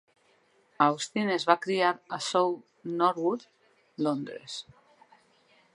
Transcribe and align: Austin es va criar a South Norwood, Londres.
Austin 0.85 1.29
es 1.33 1.45
va 1.49 1.57
criar 1.65 1.91
a 2.17 2.19
South 2.29 2.89
Norwood, 3.03 3.47
Londres. 4.07 4.59